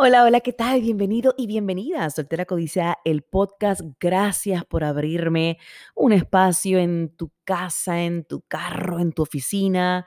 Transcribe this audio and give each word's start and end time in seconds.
Hola, 0.00 0.22
hola, 0.22 0.38
¿qué 0.38 0.52
tal? 0.52 0.80
Bienvenido 0.80 1.34
y 1.36 1.48
bienvenida 1.48 2.04
a 2.04 2.10
Soltera 2.10 2.44
Codicia, 2.44 2.98
el 3.04 3.22
podcast. 3.22 3.80
Gracias 3.98 4.64
por 4.64 4.84
abrirme 4.84 5.58
un 5.96 6.12
espacio 6.12 6.78
en 6.78 7.16
tu 7.16 7.32
casa, 7.42 8.00
en 8.02 8.22
tu 8.24 8.42
carro, 8.42 9.00
en 9.00 9.10
tu 9.10 9.22
oficina, 9.22 10.06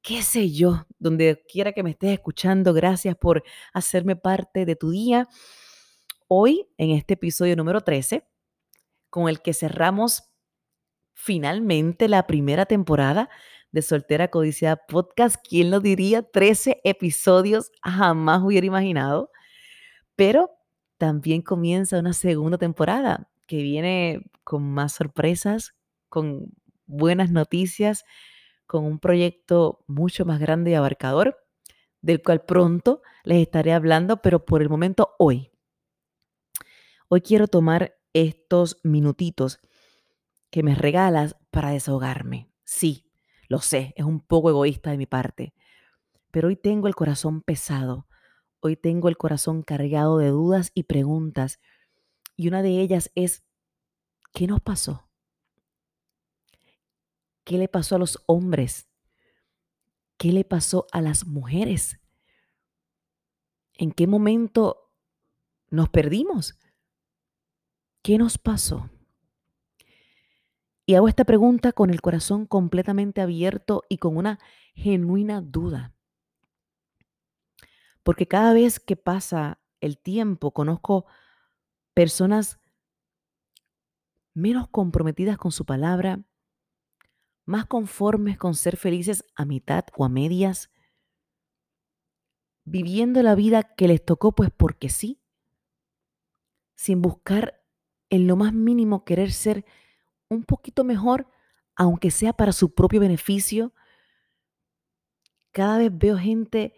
qué 0.00 0.22
sé 0.22 0.50
yo, 0.50 0.86
donde 0.98 1.44
quiera 1.46 1.72
que 1.72 1.82
me 1.82 1.90
estés 1.90 2.12
escuchando. 2.14 2.72
Gracias 2.72 3.14
por 3.14 3.42
hacerme 3.74 4.16
parte 4.16 4.64
de 4.64 4.74
tu 4.74 4.90
día. 4.90 5.28
Hoy, 6.26 6.66
en 6.78 6.92
este 6.92 7.12
episodio 7.12 7.56
número 7.56 7.82
13, 7.82 8.26
con 9.10 9.28
el 9.28 9.42
que 9.42 9.52
cerramos 9.52 10.32
finalmente 11.12 12.08
la 12.08 12.26
primera 12.26 12.64
temporada 12.64 13.28
de 13.72 13.82
Soltera 13.82 14.28
Codicia 14.28 14.76
Podcast. 14.76 15.36
¿Quién 15.48 15.70
lo 15.70 15.80
diría? 15.80 16.22
13 16.22 16.80
episodios, 16.84 17.70
jamás 17.82 18.42
hubiera 18.42 18.66
imaginado. 18.66 19.30
Pero 20.16 20.50
también 20.98 21.42
comienza 21.42 21.98
una 21.98 22.12
segunda 22.12 22.58
temporada 22.58 23.30
que 23.46 23.62
viene 23.62 24.22
con 24.44 24.62
más 24.62 24.92
sorpresas, 24.92 25.74
con 26.08 26.52
buenas 26.86 27.30
noticias, 27.30 28.04
con 28.66 28.84
un 28.84 28.98
proyecto 28.98 29.84
mucho 29.86 30.24
más 30.24 30.38
grande 30.38 30.72
y 30.72 30.74
abarcador, 30.74 31.38
del 32.02 32.22
cual 32.22 32.44
pronto 32.44 33.02
les 33.24 33.42
estaré 33.42 33.72
hablando, 33.72 34.22
pero 34.22 34.44
por 34.44 34.62
el 34.62 34.68
momento 34.68 35.14
hoy. 35.18 35.50
Hoy 37.08 37.20
quiero 37.22 37.48
tomar 37.48 37.96
estos 38.12 38.78
minutitos 38.84 39.60
que 40.50 40.62
me 40.62 40.74
regalas 40.74 41.36
para 41.50 41.70
desahogarme. 41.70 42.50
Sí, 42.64 43.09
lo 43.50 43.58
sé, 43.58 43.92
es 43.96 44.04
un 44.04 44.20
poco 44.20 44.48
egoísta 44.48 44.92
de 44.92 44.96
mi 44.96 45.06
parte, 45.06 45.54
pero 46.30 46.46
hoy 46.46 46.56
tengo 46.56 46.86
el 46.86 46.94
corazón 46.94 47.42
pesado, 47.42 48.06
hoy 48.60 48.76
tengo 48.76 49.08
el 49.08 49.16
corazón 49.16 49.64
cargado 49.64 50.18
de 50.18 50.28
dudas 50.28 50.70
y 50.72 50.84
preguntas, 50.84 51.58
y 52.36 52.46
una 52.46 52.62
de 52.62 52.80
ellas 52.80 53.10
es, 53.16 53.42
¿qué 54.32 54.46
nos 54.46 54.60
pasó? 54.60 55.10
¿Qué 57.42 57.58
le 57.58 57.66
pasó 57.66 57.96
a 57.96 57.98
los 57.98 58.22
hombres? 58.26 58.88
¿Qué 60.16 60.30
le 60.30 60.44
pasó 60.44 60.86
a 60.92 61.00
las 61.00 61.26
mujeres? 61.26 61.98
¿En 63.74 63.90
qué 63.90 64.06
momento 64.06 64.92
nos 65.70 65.88
perdimos? 65.88 66.56
¿Qué 68.00 68.16
nos 68.16 68.38
pasó? 68.38 68.90
Y 70.90 70.96
hago 70.96 71.06
esta 71.06 71.24
pregunta 71.24 71.70
con 71.70 71.90
el 71.90 72.00
corazón 72.00 72.46
completamente 72.46 73.20
abierto 73.20 73.84
y 73.88 73.98
con 73.98 74.16
una 74.16 74.40
genuina 74.74 75.40
duda. 75.40 75.94
Porque 78.02 78.26
cada 78.26 78.52
vez 78.52 78.80
que 78.80 78.96
pasa 78.96 79.60
el 79.80 79.98
tiempo, 79.98 80.50
conozco 80.50 81.06
personas 81.94 82.58
menos 84.34 84.66
comprometidas 84.68 85.38
con 85.38 85.52
su 85.52 85.64
palabra, 85.64 86.24
más 87.44 87.66
conformes 87.66 88.36
con 88.36 88.56
ser 88.56 88.76
felices 88.76 89.24
a 89.36 89.44
mitad 89.44 89.84
o 89.96 90.04
a 90.04 90.08
medias, 90.08 90.72
viviendo 92.64 93.22
la 93.22 93.36
vida 93.36 93.62
que 93.76 93.86
les 93.86 94.04
tocó 94.04 94.32
pues 94.32 94.50
porque 94.50 94.88
sí, 94.88 95.22
sin 96.74 97.00
buscar 97.00 97.64
en 98.08 98.26
lo 98.26 98.34
más 98.34 98.52
mínimo 98.52 99.04
querer 99.04 99.30
ser 99.30 99.64
un 100.30 100.44
poquito 100.44 100.84
mejor, 100.84 101.26
aunque 101.76 102.10
sea 102.10 102.32
para 102.32 102.52
su 102.52 102.72
propio 102.72 103.00
beneficio. 103.00 103.74
Cada 105.52 105.78
vez 105.78 105.90
veo 105.92 106.16
gente 106.16 106.72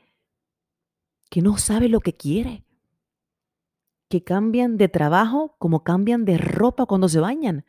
que 1.31 1.43
no 1.43 1.59
sabe 1.59 1.89
lo 1.89 2.01
que 2.01 2.15
quiere, 2.15 2.65
que 4.09 4.25
cambian 4.25 4.77
de 4.77 4.89
trabajo 4.89 5.55
como 5.59 5.85
cambian 5.85 6.25
de 6.25 6.39
ropa 6.39 6.87
cuando 6.87 7.09
se 7.09 7.21
bañan, 7.21 7.65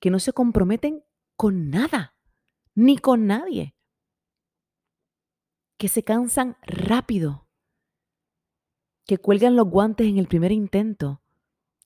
que 0.00 0.10
no 0.10 0.18
se 0.18 0.32
comprometen 0.32 1.02
con 1.36 1.70
nada, 1.70 2.16
ni 2.74 2.98
con 2.98 3.26
nadie, 3.26 3.74
que 5.78 5.88
se 5.88 6.04
cansan 6.04 6.56
rápido, 6.62 7.48
que 9.06 9.18
cuelgan 9.18 9.56
los 9.56 9.68
guantes 9.68 10.06
en 10.06 10.18
el 10.18 10.28
primer 10.28 10.52
intento, 10.52 11.23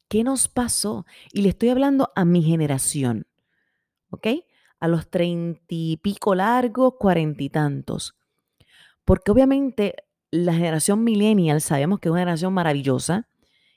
¿Qué 0.09 0.25
nos 0.25 0.49
pasó? 0.49 1.05
Y 1.33 1.43
le 1.43 1.51
estoy 1.51 1.69
hablando 1.69 2.11
a 2.17 2.25
mi 2.25 2.43
generación, 2.43 3.27
¿ok? 4.11 4.29
A 4.81 4.89
los 4.89 5.11
treinta 5.11 5.63
y 5.69 5.99
pico 5.99 6.35
largos, 6.35 6.95
cuarenta 6.99 7.43
y 7.43 7.51
tantos. 7.51 8.17
Porque 9.05 9.31
obviamente 9.31 9.95
la 10.31 10.55
generación 10.55 11.05
millennial 11.05 11.61
sabemos 11.61 12.01
que 12.01 12.09
es 12.09 12.13
una 12.13 12.21
generación 12.21 12.53
maravillosa, 12.53 13.29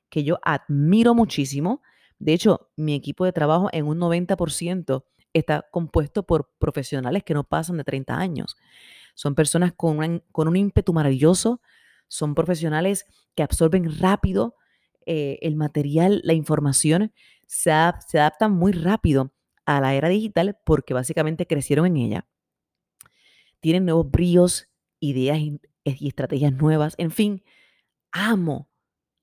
que 0.09 0.23
yo 0.23 0.39
admiro 0.43 1.15
muchísimo. 1.15 1.81
De 2.19 2.33
hecho, 2.33 2.69
mi 2.75 2.93
equipo 2.93 3.25
de 3.25 3.33
trabajo 3.33 3.69
en 3.71 3.85
un 3.85 3.99
90% 3.99 5.05
está 5.33 5.65
compuesto 5.71 6.23
por 6.23 6.51
profesionales 6.59 7.23
que 7.23 7.33
no 7.33 7.43
pasan 7.43 7.77
de 7.77 7.83
30 7.83 8.17
años. 8.17 8.57
Son 9.15 9.35
personas 9.35 9.73
con, 9.73 10.23
con 10.31 10.47
un 10.47 10.55
ímpetu 10.55 10.93
maravilloso, 10.93 11.61
son 12.07 12.35
profesionales 12.35 13.05
que 13.35 13.43
absorben 13.43 13.99
rápido, 13.99 14.55
eh, 15.05 15.39
el 15.41 15.55
material, 15.55 16.21
la 16.23 16.33
información 16.33 17.13
se, 17.47 17.71
se 18.07 18.19
adaptan 18.19 18.51
muy 18.53 18.71
rápido 18.71 19.33
a 19.65 19.81
la 19.81 19.93
era 19.95 20.09
digital 20.09 20.57
porque 20.65 20.93
básicamente 20.93 21.47
crecieron 21.47 21.85
en 21.85 21.97
ella. 21.97 22.27
Tienen 23.59 23.85
nuevos 23.85 24.09
bríos, 24.09 24.69
ideas 24.99 25.39
y, 25.39 25.59
estrategias 25.83 26.53
nuevas. 26.53 26.95
En 26.97 27.11
fin, 27.11 27.43
amo 28.11 28.69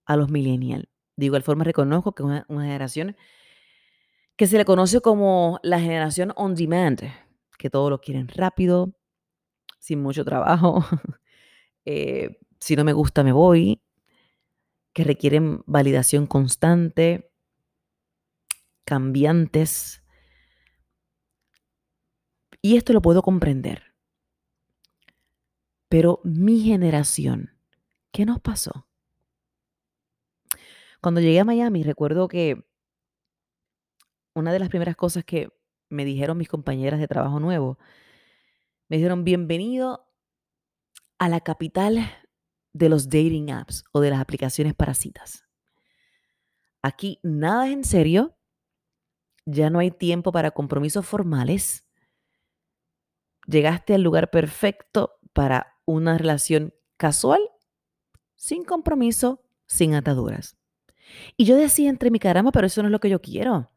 a 0.06 0.16
los 0.16 0.30
millennials. 0.30 0.86
De 1.16 1.26
igual 1.26 1.42
forma 1.42 1.64
reconozco 1.64 2.14
que 2.14 2.22
es 2.22 2.44
una, 2.48 2.62
generación 2.62 3.16
que 4.36 4.46
se 4.46 4.56
le 4.56 4.64
conoce 4.64 5.00
como 5.00 5.58
la 5.62 5.80
generación 5.80 6.32
on 6.36 6.54
demand, 6.54 7.02
que 7.58 7.70
todo 7.70 7.90
lo 7.90 8.00
quieren 8.00 8.28
rápido, 8.28 8.92
sin 9.78 10.02
mucho 10.02 10.24
trabajo. 10.24 10.84
Eh, 11.90 12.38
si 12.60 12.76
no 12.76 12.84
me 12.84 12.92
gusta, 12.92 13.24
me 13.24 13.32
voy 13.32 13.80
que 14.92 15.04
requieren 15.04 15.62
validación 15.66 16.26
constante, 16.26 17.30
cambiantes. 18.84 20.02
Y 22.62 22.76
esto 22.76 22.92
lo 22.92 23.02
puedo 23.02 23.22
comprender. 23.22 23.94
Pero 25.88 26.20
mi 26.24 26.60
generación, 26.60 27.50
¿qué 28.12 28.26
nos 28.26 28.40
pasó? 28.40 28.86
Cuando 31.00 31.20
llegué 31.20 31.40
a 31.40 31.44
Miami, 31.44 31.82
recuerdo 31.82 32.28
que 32.28 32.66
una 34.34 34.52
de 34.52 34.58
las 34.58 34.68
primeras 34.68 34.96
cosas 34.96 35.24
que 35.24 35.50
me 35.88 36.04
dijeron 36.04 36.36
mis 36.36 36.48
compañeras 36.48 37.00
de 37.00 37.08
trabajo 37.08 37.40
nuevo, 37.40 37.78
me 38.88 38.96
dijeron, 38.96 39.24
bienvenido 39.24 40.06
a 41.18 41.28
la 41.28 41.40
capital 41.40 42.10
de 42.78 42.88
los 42.88 43.08
dating 43.08 43.50
apps 43.50 43.84
o 43.92 44.00
de 44.00 44.10
las 44.10 44.20
aplicaciones 44.20 44.74
para 44.74 44.94
citas. 44.94 45.44
Aquí 46.80 47.18
nada 47.24 47.66
es 47.66 47.72
en 47.72 47.84
serio, 47.84 48.36
ya 49.44 49.68
no 49.68 49.80
hay 49.80 49.90
tiempo 49.90 50.30
para 50.30 50.52
compromisos 50.52 51.04
formales. 51.04 51.84
Llegaste 53.46 53.94
al 53.94 54.02
lugar 54.02 54.30
perfecto 54.30 55.18
para 55.32 55.76
una 55.86 56.18
relación 56.18 56.72
casual, 56.96 57.40
sin 58.36 58.64
compromiso, 58.64 59.42
sin 59.66 59.94
ataduras. 59.94 60.56
Y 61.36 61.46
yo 61.46 61.56
decía 61.56 61.90
entre 61.90 62.10
mi 62.10 62.20
caramba, 62.20 62.52
pero 62.52 62.66
eso 62.66 62.82
no 62.82 62.88
es 62.88 62.92
lo 62.92 63.00
que 63.00 63.10
yo 63.10 63.20
quiero. 63.20 63.72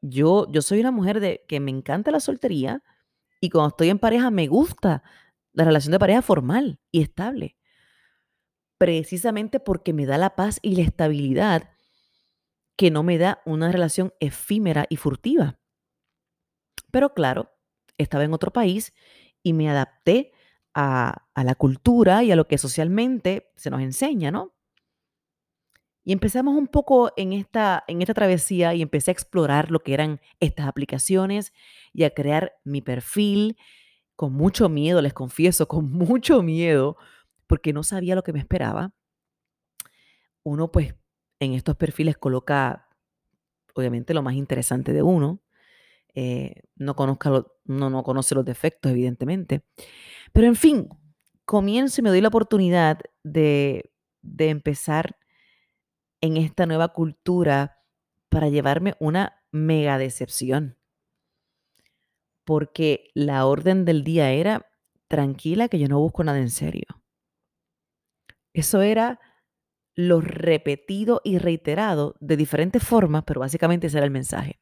Yo, 0.00 0.46
yo 0.52 0.62
soy 0.62 0.78
una 0.78 0.92
mujer 0.92 1.18
de 1.18 1.44
que 1.48 1.58
me 1.58 1.72
encanta 1.72 2.10
la 2.12 2.20
soltería 2.20 2.84
y 3.40 3.50
cuando 3.50 3.70
estoy 3.70 3.88
en 3.88 3.98
pareja 3.98 4.30
me 4.30 4.46
gusta 4.46 5.02
la 5.52 5.64
relación 5.64 5.90
de 5.90 5.98
pareja 5.98 6.22
formal 6.22 6.78
y 6.92 7.02
estable 7.02 7.56
precisamente 8.78 9.60
porque 9.60 9.92
me 9.92 10.06
da 10.06 10.18
la 10.18 10.36
paz 10.36 10.58
y 10.62 10.76
la 10.76 10.82
estabilidad 10.82 11.70
que 12.76 12.90
no 12.90 13.02
me 13.02 13.18
da 13.18 13.40
una 13.46 13.72
relación 13.72 14.12
efímera 14.20 14.86
y 14.88 14.96
furtiva. 14.96 15.58
Pero 16.90 17.14
claro, 17.14 17.50
estaba 17.98 18.24
en 18.24 18.34
otro 18.34 18.52
país 18.52 18.92
y 19.42 19.52
me 19.52 19.70
adapté 19.70 20.32
a, 20.74 21.26
la 21.34 21.54
cultura 21.54 22.22
y 22.22 22.30
a 22.30 22.36
lo 22.36 22.46
que 22.46 22.58
socialmente 22.58 23.50
se 23.56 23.70
nos 23.70 23.80
enseña, 23.80 24.30
¿no? 24.30 24.52
Y 26.04 26.12
empezamos 26.12 26.54
un 26.56 26.68
poco 26.68 27.12
en 27.16 27.32
esta, 27.32 27.82
en 27.88 28.00
esta 28.00 28.14
travesía 28.14 28.74
y 28.74 28.82
empecé 28.82 29.10
a 29.10 29.12
explorar 29.12 29.70
lo 29.70 29.80
que 29.80 29.94
eran 29.94 30.20
estas 30.38 30.68
aplicaciones 30.68 31.52
y 31.92 32.04
a 32.04 32.10
crear 32.10 32.52
mi 32.62 32.80
perfil 32.80 33.56
con 34.14 34.32
mucho 34.32 34.68
miedo, 34.68 35.02
les 35.02 35.14
confieso, 35.14 35.66
con 35.66 35.90
mucho 35.90 36.42
miedo, 36.42 36.96
porque 37.46 37.72
no 37.72 37.82
sabía 37.82 38.14
lo 38.14 38.22
que 38.22 38.32
me 38.32 38.38
esperaba. 38.38 38.92
Uno 40.42 40.70
pues 40.70 40.94
en 41.40 41.52
estos 41.52 41.76
perfiles 41.76 42.16
coloca 42.16 42.88
obviamente 43.74 44.14
lo 44.14 44.22
más 44.22 44.34
interesante 44.34 44.92
de 44.92 45.02
uno. 45.02 45.42
Eh, 46.14 46.62
no, 46.76 46.96
conozca 46.96 47.44
no 47.64 48.02
conoce 48.02 48.34
los 48.34 48.44
defectos, 48.44 48.92
evidentemente. 48.92 49.64
Pero 50.32 50.46
en 50.46 50.56
fin, 50.56 50.88
comienzo 51.44 52.00
y 52.00 52.04
me 52.04 52.10
doy 52.10 52.20
la 52.20 52.28
oportunidad 52.28 53.00
de 53.22 53.90
de 54.26 54.50
empezar 54.50 55.16
en 56.20 56.36
esta 56.36 56.66
nueva 56.66 56.88
cultura 56.88 57.78
para 58.28 58.48
llevarme 58.48 58.94
una 58.98 59.42
mega 59.52 59.98
decepción. 59.98 60.76
Porque 62.44 63.10
la 63.14 63.46
orden 63.46 63.84
del 63.84 64.04
día 64.04 64.30
era, 64.30 64.66
tranquila 65.08 65.68
que 65.68 65.78
yo 65.78 65.88
no 65.88 66.00
busco 66.00 66.24
nada 66.24 66.38
en 66.38 66.50
serio. 66.50 66.95
Eso 68.56 68.80
era 68.80 69.20
lo 69.94 70.22
repetido 70.22 71.20
y 71.22 71.36
reiterado 71.36 72.16
de 72.20 72.38
diferentes 72.38 72.82
formas, 72.82 73.24
pero 73.26 73.40
básicamente 73.40 73.88
ese 73.88 73.98
era 73.98 74.06
el 74.06 74.10
mensaje. 74.10 74.58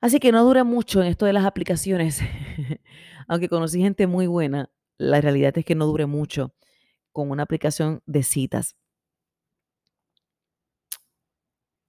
Así 0.00 0.18
que 0.18 0.32
no 0.32 0.42
dura 0.42 0.64
mucho 0.64 1.00
en 1.00 1.06
esto 1.06 1.24
de 1.24 1.34
las 1.34 1.44
aplicaciones. 1.44 2.20
Aunque 3.28 3.48
conocí 3.48 3.80
gente 3.80 4.08
muy 4.08 4.26
buena, 4.26 4.72
la 4.98 5.20
realidad 5.20 5.56
es 5.56 5.64
que 5.64 5.76
no 5.76 5.86
dure 5.86 6.06
mucho 6.06 6.52
con 7.12 7.30
una 7.30 7.44
aplicación 7.44 8.02
de 8.06 8.24
citas. 8.24 8.74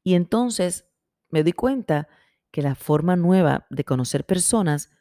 Y 0.03 0.13
entonces 0.13 0.85
me 1.29 1.44
di 1.44 1.53
cuenta 1.53 2.07
que 2.51 2.61
la 2.61 2.75
forma 2.75 3.15
nueva 3.15 3.65
de 3.71 3.85
conocer 3.85 4.23
personas 4.23 4.91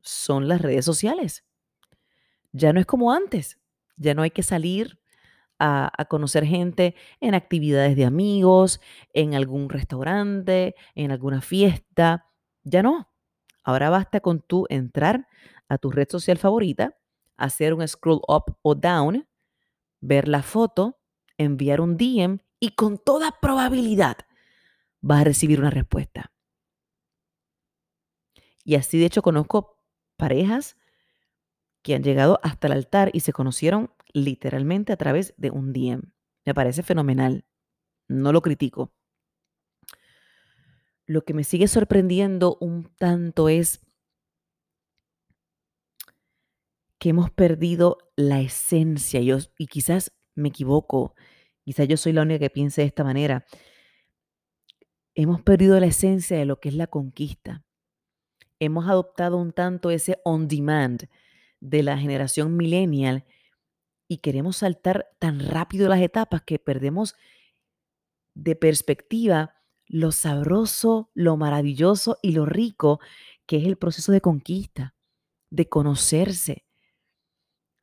son 0.00 0.46
las 0.46 0.60
redes 0.60 0.84
sociales. 0.84 1.44
Ya 2.52 2.72
no 2.72 2.78
es 2.78 2.86
como 2.86 3.10
antes. 3.12 3.58
Ya 3.96 4.14
no 4.14 4.22
hay 4.22 4.30
que 4.30 4.42
salir 4.42 4.98
a, 5.58 6.06
conocer 6.08 6.44
gente 6.44 6.94
en 7.20 7.34
actividades 7.34 7.96
de 7.96 8.04
amigos, 8.04 8.80
en 9.12 9.34
algún 9.34 9.68
restaurante, 9.68 10.74
en 10.94 11.10
alguna 11.10 11.40
fiesta. 11.40 12.26
Ya 12.62 12.82
no. 12.82 13.10
Ahora 13.62 13.90
basta 13.90 14.20
con 14.20 14.40
tú 14.40 14.66
entrar 14.68 15.26
a 15.68 15.78
tu 15.78 15.90
red 15.90 16.08
social 16.08 16.38
favorita, 16.38 16.96
hacer 17.36 17.74
un 17.74 17.86
scroll 17.86 18.20
up 18.28 18.56
o 18.62 18.74
down, 18.74 19.26
ver 20.00 20.28
la 20.28 20.42
foto, 20.42 20.98
enviar 21.38 21.80
un 21.80 21.96
DM 21.96 22.38
y 22.60 22.70
con 22.70 22.98
toda 22.98 23.40
probabilidad 23.40 24.18
vas 25.00 25.22
a 25.22 25.24
recibir 25.24 25.58
una 25.60 25.70
respuesta. 25.70 26.32
Y 28.64 28.74
así 28.74 28.98
de 28.98 29.06
hecho 29.06 29.22
conozco 29.22 29.78
parejas 30.16 30.76
que 31.86 31.94
han 31.94 32.02
llegado 32.02 32.40
hasta 32.42 32.66
el 32.66 32.72
altar 32.72 33.10
y 33.12 33.20
se 33.20 33.32
conocieron 33.32 33.92
literalmente 34.12 34.92
a 34.92 34.96
través 34.96 35.34
de 35.36 35.52
un 35.52 35.72
DM. 35.72 36.02
Me 36.44 36.52
parece 36.52 36.82
fenomenal. 36.82 37.46
No 38.08 38.32
lo 38.32 38.42
critico. 38.42 38.92
Lo 41.06 41.24
que 41.24 41.32
me 41.32 41.44
sigue 41.44 41.68
sorprendiendo 41.68 42.58
un 42.60 42.92
tanto 42.96 43.48
es 43.48 43.86
que 46.98 47.10
hemos 47.10 47.30
perdido 47.30 47.98
la 48.16 48.40
esencia. 48.40 49.20
Yo, 49.20 49.38
y 49.56 49.68
quizás 49.68 50.10
me 50.34 50.48
equivoco, 50.48 51.14
quizás 51.64 51.86
yo 51.86 51.96
soy 51.96 52.14
la 52.14 52.22
única 52.22 52.40
que 52.40 52.50
piense 52.50 52.80
de 52.80 52.88
esta 52.88 53.04
manera. 53.04 53.46
Hemos 55.14 55.40
perdido 55.40 55.78
la 55.78 55.86
esencia 55.86 56.36
de 56.36 56.46
lo 56.46 56.58
que 56.58 56.68
es 56.68 56.74
la 56.74 56.88
conquista. 56.88 57.64
Hemos 58.58 58.88
adoptado 58.88 59.36
un 59.36 59.52
tanto 59.52 59.92
ese 59.92 60.20
on 60.24 60.48
demand 60.48 61.08
de 61.60 61.82
la 61.82 61.98
generación 61.98 62.56
millennial 62.56 63.24
y 64.08 64.18
queremos 64.18 64.58
saltar 64.58 65.08
tan 65.18 65.40
rápido 65.40 65.88
las 65.88 66.00
etapas 66.00 66.42
que 66.42 66.58
perdemos 66.58 67.14
de 68.34 68.54
perspectiva 68.54 69.54
lo 69.86 70.12
sabroso, 70.12 71.10
lo 71.14 71.36
maravilloso 71.36 72.18
y 72.22 72.32
lo 72.32 72.44
rico 72.44 73.00
que 73.46 73.58
es 73.58 73.64
el 73.64 73.76
proceso 73.76 74.12
de 74.12 74.20
conquista, 74.20 74.94
de 75.50 75.68
conocerse, 75.68 76.66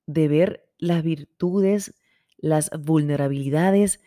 de 0.05 0.27
ver 0.27 0.69
las 0.77 1.01
virtudes, 1.03 1.95
las 2.37 2.69
vulnerabilidades, 2.77 4.01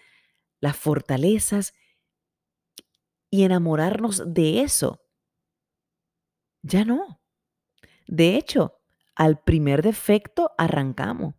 las 0.61 0.77
fortalezas 0.77 1.75
y 3.31 3.45
enamorarnos 3.45 4.23
de 4.27 4.61
eso. 4.61 5.03
Ya 6.63 6.85
no. 6.85 7.21
De 8.07 8.37
hecho, 8.37 8.79
al 9.17 9.41
primer 9.43 9.83
defecto 9.83 10.53
arrancamos 10.59 11.35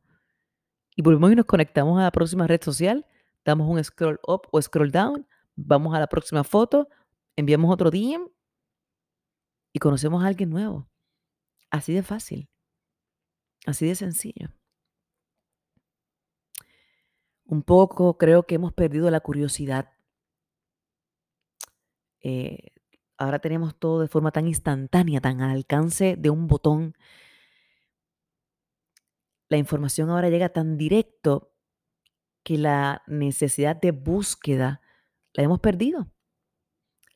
y 0.96 1.04
volvemos 1.04 1.32
y 1.32 1.36
nos 1.36 1.46
conectamos 1.46 2.00
a 2.00 2.04
la 2.04 2.12
próxima 2.12 2.48
red 2.48 2.62
social, 2.62 3.06
damos 3.46 3.70
un 3.70 3.82
scroll 3.84 4.20
up 4.28 4.48
o 4.52 4.60
scroll 4.60 4.92
down, 4.92 5.28
vamos 5.56 5.96
a 5.96 6.00
la 6.00 6.08
próxima 6.08 6.44
foto, 6.44 6.90
enviamos 7.36 7.72
otro 7.72 7.92
DM 7.92 8.28
y 9.74 9.80
conocemos 9.80 10.24
a 10.24 10.28
alguien 10.28 10.50
nuevo. 10.50 10.90
Así 11.70 11.94
de 11.94 12.02
fácil. 12.02 12.50
Así 13.68 13.86
de 13.86 13.94
sencillo. 13.94 14.50
Un 17.46 17.62
poco 17.62 18.18
creo 18.18 18.44
que 18.44 18.56
hemos 18.56 18.74
perdido 18.74 19.12
la 19.12 19.20
curiosidad. 19.20 19.94
Eh, 22.22 22.72
ahora 23.18 23.38
tenemos 23.40 23.78
todo 23.78 24.02
de 24.02 24.08
forma 24.08 24.32
tan 24.32 24.48
instantánea, 24.48 25.22
tan 25.22 25.42
al 25.42 25.52
alcance 25.52 26.16
de 26.18 26.32
un 26.32 26.48
botón. 26.48 26.96
La 29.50 29.58
información 29.58 30.10
ahora 30.10 30.30
llega 30.30 30.50
tan 30.50 30.78
directo 30.78 31.54
que 32.44 32.58
la 32.58 33.04
necesidad 33.08 33.76
de 33.76 33.92
búsqueda 33.92 34.82
la 35.34 35.44
hemos 35.44 35.60
perdido. 35.60 36.12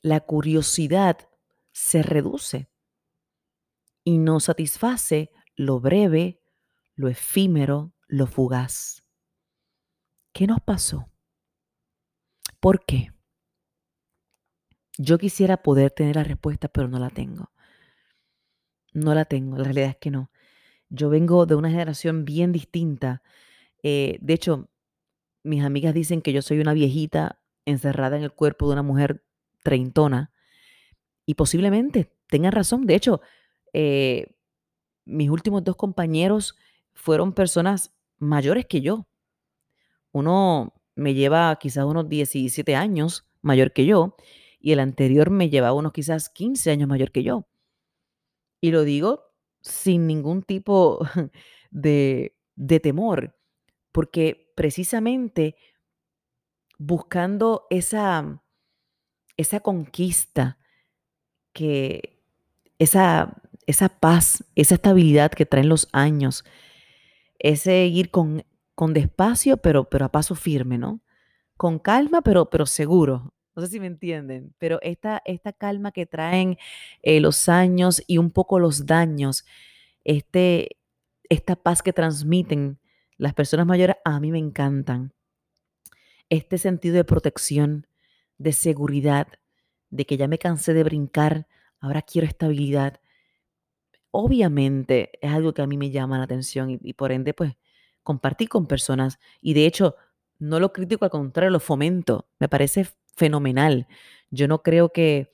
La 0.01 0.21
curiosidad 0.21 1.17
se 1.71 2.03
reduce 2.03 2.69
y 4.03 4.17
nos 4.17 4.45
satisface 4.45 5.31
lo 5.55 5.79
breve, 5.79 6.41
lo 6.95 7.07
efímero, 7.07 7.93
lo 8.07 8.27
fugaz. 8.27 9.03
¿Qué 10.33 10.47
nos 10.47 10.59
pasó? 10.61 11.09
¿Por 12.59 12.85
qué? 12.85 13.11
Yo 14.97 15.17
quisiera 15.17 15.57
poder 15.61 15.91
tener 15.91 16.15
la 16.15 16.23
respuesta, 16.23 16.67
pero 16.67 16.87
no 16.87 16.99
la 16.99 17.09
tengo. 17.09 17.51
No 18.93 19.13
la 19.13 19.25
tengo, 19.25 19.57
la 19.57 19.63
realidad 19.63 19.89
es 19.89 19.97
que 19.97 20.11
no. 20.11 20.30
Yo 20.91 21.09
vengo 21.09 21.45
de 21.45 21.55
una 21.55 21.69
generación 21.69 22.25
bien 22.25 22.51
distinta. 22.51 23.23
Eh, 23.81 24.17
de 24.21 24.33
hecho, 24.33 24.69
mis 25.41 25.63
amigas 25.63 25.93
dicen 25.93 26.21
que 26.21 26.33
yo 26.33 26.41
soy 26.41 26.59
una 26.59 26.73
viejita 26.73 27.39
encerrada 27.65 28.17
en 28.17 28.23
el 28.23 28.33
cuerpo 28.33 28.67
de 28.67 28.73
una 28.73 28.83
mujer 28.83 29.23
treintona. 29.63 30.31
Y 31.25 31.35
posiblemente 31.35 32.11
tengan 32.27 32.51
razón. 32.51 32.85
De 32.85 32.95
hecho, 32.95 33.21
eh, 33.71 34.35
mis 35.05 35.29
últimos 35.29 35.63
dos 35.63 35.77
compañeros 35.77 36.57
fueron 36.93 37.31
personas 37.31 37.93
mayores 38.19 38.65
que 38.65 38.81
yo. 38.81 39.07
Uno 40.11 40.73
me 40.95 41.13
lleva 41.13 41.57
quizás 41.57 41.85
unos 41.85 42.09
17 42.09 42.75
años 42.75 43.25
mayor 43.41 43.71
que 43.71 43.85
yo 43.85 44.17
y 44.59 44.73
el 44.73 44.81
anterior 44.81 45.29
me 45.29 45.49
lleva 45.49 45.71
unos 45.71 45.93
quizás 45.93 46.29
15 46.29 46.69
años 46.69 46.89
mayor 46.89 47.11
que 47.11 47.23
yo. 47.23 47.47
Y 48.59 48.71
lo 48.71 48.83
digo 48.83 49.30
sin 49.61 50.07
ningún 50.07 50.43
tipo 50.43 50.99
de, 51.71 52.35
de 52.55 52.79
temor, 52.79 53.37
porque 53.91 54.53
precisamente 54.55 55.55
buscando 56.77 57.67
esa, 57.69 58.43
esa 59.37 59.59
conquista, 59.59 60.57
que 61.53 62.23
esa 62.79 63.41
esa 63.67 63.89
paz, 63.89 64.43
esa 64.55 64.75
estabilidad 64.75 65.31
que 65.31 65.45
traen 65.45 65.69
los 65.69 65.87
años, 65.91 66.43
ese 67.39 67.85
ir 67.87 68.11
con, 68.11 68.43
con 68.75 68.93
despacio, 68.93 69.57
pero, 69.57 69.89
pero 69.89 70.05
a 70.05 70.09
paso 70.09 70.35
firme, 70.35 70.77
¿no? 70.77 71.01
Con 71.57 71.79
calma, 71.79 72.21
pero, 72.21 72.49
pero 72.49 72.65
seguro. 72.65 73.33
No 73.55 73.61
sé 73.61 73.67
si 73.69 73.79
me 73.79 73.87
entienden, 73.87 74.53
pero 74.57 74.79
esta, 74.81 75.21
esta 75.25 75.51
calma 75.53 75.91
que 75.91 76.05
traen 76.05 76.57
eh, 77.01 77.19
los 77.19 77.49
años 77.49 78.01
y 78.07 78.17
un 78.17 78.31
poco 78.31 78.59
los 78.59 78.85
daños, 78.85 79.45
este, 80.03 80.77
esta 81.29 81.55
paz 81.55 81.81
que 81.83 81.93
transmiten 81.93 82.79
las 83.17 83.33
personas 83.33 83.65
mayores, 83.65 83.97
a 84.05 84.19
mí 84.19 84.31
me 84.31 84.39
encantan. 84.39 85.13
Este 86.29 86.57
sentido 86.57 86.95
de 86.95 87.03
protección, 87.03 87.87
de 88.37 88.53
seguridad, 88.53 89.27
de 89.89 90.05
que 90.05 90.17
ya 90.17 90.27
me 90.27 90.37
cansé 90.37 90.73
de 90.73 90.83
brincar, 90.83 91.47
ahora 91.81 92.01
quiero 92.01 92.27
estabilidad 92.27 93.01
obviamente 94.11 95.11
es 95.21 95.31
algo 95.31 95.53
que 95.53 95.61
a 95.61 95.67
mí 95.67 95.77
me 95.77 95.89
llama 95.89 96.17
la 96.17 96.25
atención 96.25 96.69
y, 96.81 96.93
por 96.93 97.11
ende, 97.11 97.33
pues, 97.33 97.55
compartir 98.03 98.49
con 98.49 98.67
personas. 98.67 99.19
Y 99.41 99.53
de 99.53 99.65
hecho, 99.65 99.95
no 100.39 100.59
lo 100.59 100.73
critico, 100.73 101.05
al 101.05 101.11
contrario, 101.11 101.49
lo 101.51 101.59
fomento. 101.59 102.27
Me 102.39 102.49
parece 102.49 102.87
fenomenal. 103.15 103.87
Yo 104.29 104.47
no 104.47 104.63
creo 104.63 104.91
que, 104.91 105.31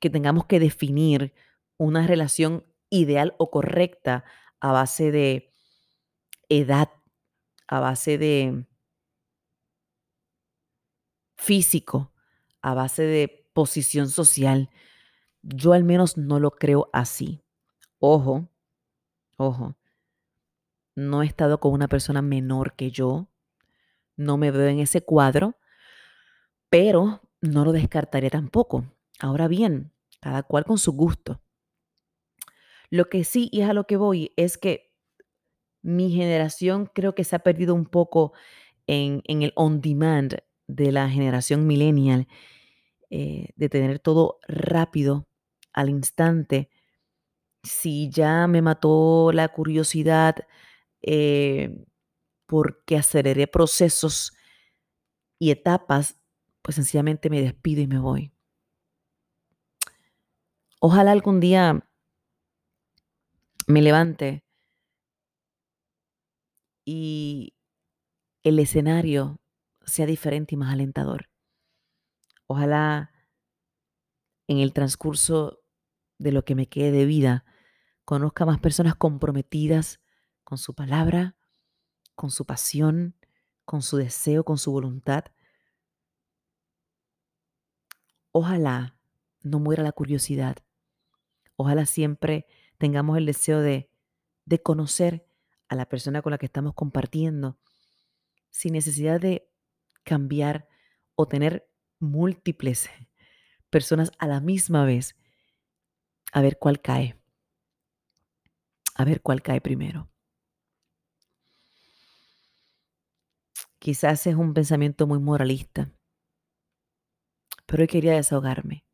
que 0.00 0.10
tengamos 0.10 0.46
que 0.46 0.60
definir 0.60 1.34
una 1.76 2.06
relación 2.06 2.64
ideal 2.90 3.34
o 3.38 3.50
correcta 3.50 4.24
a 4.60 4.72
base 4.72 5.10
de 5.10 5.52
edad, 6.48 6.90
a 7.66 7.80
base 7.80 8.18
de 8.18 8.66
físico, 11.36 12.12
a 12.60 12.74
base 12.74 13.02
de 13.02 13.48
posición 13.52 14.08
social. 14.08 14.70
Yo 15.42 15.72
al 15.72 15.82
menos 15.84 16.16
no 16.16 16.38
lo 16.38 16.52
creo 16.52 16.88
así. 16.92 17.42
Ojo, 17.98 18.48
ojo. 19.36 19.76
no 20.94 21.22
he 21.22 21.26
estado 21.26 21.58
con 21.60 21.72
una 21.72 21.88
persona 21.88 22.22
menor 22.22 22.74
que 22.74 22.90
yo, 22.90 23.28
no 24.16 24.36
me 24.36 24.50
veo 24.50 24.68
en 24.68 24.80
ese 24.80 25.02
cuadro, 25.02 25.56
pero 26.72 27.20
no 27.42 27.66
lo 27.66 27.72
descartaré 27.72 28.30
tampoco. 28.30 28.86
Ahora 29.20 29.46
bien, 29.46 29.92
cada 30.20 30.42
cual 30.42 30.64
con 30.64 30.78
su 30.78 30.92
gusto. 30.92 31.42
Lo 32.88 33.10
que 33.10 33.24
sí, 33.24 33.50
es 33.52 33.68
a 33.68 33.74
lo 33.74 33.86
que 33.86 33.98
voy, 33.98 34.32
es 34.36 34.56
que 34.56 34.90
mi 35.82 36.10
generación 36.10 36.90
creo 36.94 37.14
que 37.14 37.24
se 37.24 37.36
ha 37.36 37.40
perdido 37.40 37.74
un 37.74 37.84
poco 37.84 38.32
en, 38.86 39.22
el 39.26 39.52
on 39.54 39.82
demand 39.82 40.38
de 40.66 40.92
la 40.92 41.10
generación 41.10 41.66
millennial, 41.66 42.26
eh, 43.10 43.50
de 43.54 43.68
tener 43.68 43.98
todo 43.98 44.38
rápido, 44.48 45.28
al 45.74 45.90
instante. 45.90 46.70
Si 47.62 48.08
ya 48.08 48.46
me 48.46 48.62
mató 48.62 49.30
la 49.30 49.48
curiosidad 49.48 50.36
eh, 51.02 51.84
porque 52.46 52.96
aceleré 52.96 53.46
procesos 53.46 54.32
y 55.38 55.50
etapas, 55.50 56.21
pues 56.62 56.76
sencillamente 56.76 57.30
me 57.30 57.42
despido 57.42 57.82
y 57.82 57.86
me 57.86 57.98
voy. 57.98 58.32
Ojalá 60.80 61.12
algún 61.12 61.40
día 61.40 61.86
me 63.66 63.82
levante 63.82 64.44
y 66.84 67.54
el 68.42 68.58
escenario 68.58 69.40
sea 69.84 70.06
diferente 70.06 70.54
y 70.54 70.58
más 70.58 70.72
alentador. 70.72 71.28
Ojalá 72.46 73.12
en 74.48 74.58
el 74.58 74.72
transcurso 74.72 75.60
de 76.18 76.32
lo 76.32 76.44
que 76.44 76.54
me 76.54 76.68
quede 76.68 76.90
de 76.90 77.06
vida 77.06 77.44
conozca 78.04 78.44
más 78.44 78.58
personas 78.58 78.94
comprometidas 78.94 80.00
con 80.44 80.58
su 80.58 80.74
palabra, 80.74 81.36
con 82.14 82.30
su 82.30 82.44
pasión, 82.44 83.16
con 83.64 83.82
su 83.82 83.96
deseo, 83.96 84.44
con 84.44 84.58
su 84.58 84.72
voluntad. 84.72 85.24
Ojalá 88.32 88.96
no 89.42 89.58
muera 89.58 89.82
la 89.82 89.92
curiosidad. 89.92 90.56
Ojalá 91.56 91.86
siempre 91.86 92.46
tengamos 92.78 93.18
el 93.18 93.26
deseo 93.26 93.60
de, 93.60 93.90
de 94.46 94.62
conocer 94.62 95.26
a 95.68 95.74
la 95.74 95.86
persona 95.86 96.22
con 96.22 96.32
la 96.32 96.38
que 96.38 96.46
estamos 96.46 96.74
compartiendo 96.74 97.58
sin 98.50 98.74
necesidad 98.74 99.20
de 99.20 99.48
cambiar 100.04 100.68
o 101.14 101.26
tener 101.26 101.68
múltiples 101.98 102.90
personas 103.70 104.12
a 104.18 104.26
la 104.26 104.40
misma 104.40 104.84
vez, 104.84 105.16
a 106.32 106.42
ver 106.42 106.58
cuál 106.58 106.80
cae, 106.80 107.16
a 108.94 109.04
ver 109.04 109.22
cuál 109.22 109.42
cae 109.42 109.60
primero. 109.60 110.10
Quizás 113.78 114.26
es 114.26 114.36
un 114.36 114.54
pensamiento 114.54 115.06
muy 115.06 115.18
moralista, 115.18 115.90
pero 117.72 117.84
hoy 117.84 117.86
quería 117.86 118.12
desahogarme. 118.12 118.84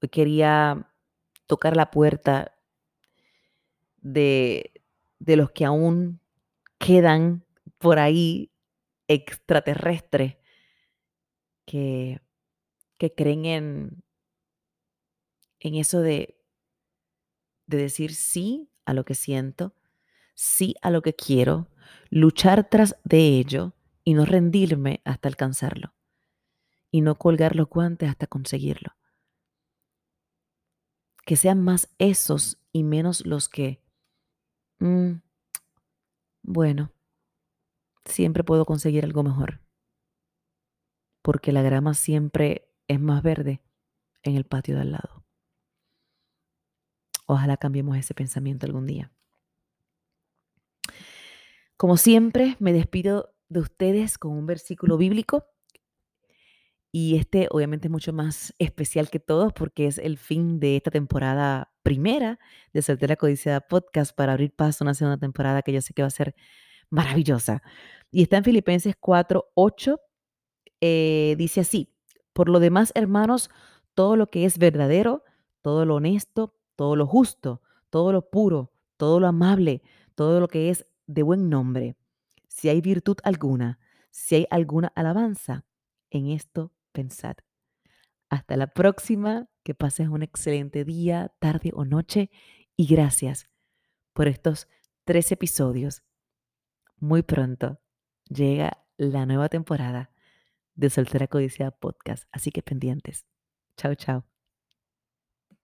Hoy 0.00 0.08
quería 0.08 0.88
tocar 1.48 1.76
la 1.76 1.90
puerta 1.90 2.56
de, 3.96 4.84
de 5.18 5.34
los 5.36 5.50
que 5.50 5.64
aún 5.64 6.20
quedan 6.78 7.44
por 7.78 7.98
ahí 7.98 8.52
extraterrestres 9.08 10.36
que, 11.64 12.20
que 12.98 13.12
creen 13.12 13.44
en, 13.44 14.04
en 15.58 15.74
eso 15.74 16.02
de, 16.02 16.40
de 17.66 17.78
decir 17.78 18.14
sí 18.14 18.70
a 18.84 18.94
lo 18.94 19.04
que 19.04 19.16
siento, 19.16 19.74
sí 20.36 20.76
a 20.82 20.90
lo 20.90 21.02
que 21.02 21.16
quiero, 21.16 21.68
luchar 22.10 22.70
tras 22.70 22.94
de 23.02 23.26
ello 23.40 23.74
y 24.04 24.14
no 24.14 24.24
rendirme 24.24 25.00
hasta 25.04 25.26
alcanzarlo 25.26 25.95
y 26.90 27.00
no 27.00 27.16
colgar 27.16 27.56
los 27.56 27.68
guantes 27.68 28.08
hasta 28.08 28.26
conseguirlo. 28.26 28.96
Que 31.24 31.36
sean 31.36 31.62
más 31.62 31.88
esos 31.98 32.58
y 32.72 32.84
menos 32.84 33.26
los 33.26 33.48
que, 33.48 33.82
mm, 34.78 35.14
bueno, 36.42 36.92
siempre 38.04 38.44
puedo 38.44 38.64
conseguir 38.64 39.04
algo 39.04 39.22
mejor. 39.22 39.60
Porque 41.22 41.52
la 41.52 41.62
grama 41.62 41.94
siempre 41.94 42.70
es 42.86 43.00
más 43.00 43.22
verde 43.22 43.62
en 44.22 44.36
el 44.36 44.44
patio 44.44 44.76
de 44.76 44.82
al 44.82 44.92
lado. 44.92 45.24
Ojalá 47.26 47.56
cambiemos 47.56 47.96
ese 47.96 48.14
pensamiento 48.14 48.66
algún 48.66 48.86
día. 48.86 49.12
Como 51.76 51.96
siempre, 51.96 52.56
me 52.60 52.72
despido 52.72 53.34
de 53.48 53.60
ustedes 53.60 54.16
con 54.18 54.32
un 54.32 54.46
versículo 54.46 54.96
bíblico. 54.96 55.44
Y 56.98 57.16
este 57.16 57.46
obviamente 57.50 57.88
es 57.88 57.92
mucho 57.92 58.14
más 58.14 58.54
especial 58.58 59.10
que 59.10 59.20
todos 59.20 59.52
porque 59.52 59.86
es 59.86 59.98
el 59.98 60.16
fin 60.16 60.58
de 60.60 60.76
esta 60.76 60.90
temporada 60.90 61.70
primera 61.82 62.38
de 62.72 62.80
Soltera 62.80 63.16
Codiciada 63.16 63.60
Podcast 63.60 64.16
para 64.16 64.32
abrir 64.32 64.50
paso 64.54 64.82
a 64.82 64.86
una 64.86 64.94
segunda 64.94 65.18
temporada 65.18 65.60
que 65.60 65.74
yo 65.74 65.82
sé 65.82 65.92
que 65.92 66.00
va 66.00 66.08
a 66.08 66.10
ser 66.10 66.34
maravillosa. 66.88 67.62
Y 68.10 68.22
está 68.22 68.38
en 68.38 68.44
Filipenses 68.44 68.94
4, 68.98 69.44
8. 69.52 70.00
Eh, 70.80 71.34
dice 71.36 71.60
así, 71.60 71.92
por 72.32 72.48
lo 72.48 72.60
demás, 72.60 72.92
hermanos, 72.94 73.50
todo 73.92 74.16
lo 74.16 74.30
que 74.30 74.46
es 74.46 74.56
verdadero, 74.56 75.22
todo 75.60 75.84
lo 75.84 75.96
honesto, 75.96 76.56
todo 76.76 76.96
lo 76.96 77.06
justo, 77.06 77.60
todo 77.90 78.10
lo 78.10 78.30
puro, 78.30 78.72
todo 78.96 79.20
lo 79.20 79.26
amable, 79.26 79.82
todo 80.14 80.40
lo 80.40 80.48
que 80.48 80.70
es 80.70 80.86
de 81.06 81.22
buen 81.22 81.50
nombre, 81.50 81.94
si 82.48 82.70
hay 82.70 82.80
virtud 82.80 83.18
alguna, 83.22 83.80
si 84.10 84.36
hay 84.36 84.46
alguna 84.48 84.90
alabanza, 84.94 85.66
en 86.08 86.28
esto 86.28 86.72
pensad. 86.96 87.36
Hasta 88.30 88.56
la 88.56 88.68
próxima, 88.68 89.48
que 89.62 89.74
pases 89.74 90.08
un 90.08 90.22
excelente 90.22 90.84
día, 90.84 91.34
tarde 91.38 91.70
o 91.74 91.84
noche 91.84 92.30
y 92.74 92.86
gracias 92.86 93.50
por 94.14 94.28
estos 94.28 94.66
tres 95.04 95.30
episodios 95.30 96.02
muy 96.98 97.22
pronto 97.22 97.78
llega 98.28 98.82
la 98.96 99.26
nueva 99.26 99.50
temporada 99.50 100.10
de 100.74 100.88
Soltera 100.88 101.26
Codiciada 101.26 101.70
Podcast, 101.70 102.24
así 102.32 102.50
que 102.50 102.62
pendientes. 102.62 103.26
Chao, 103.76 103.94
chao. 103.94 104.35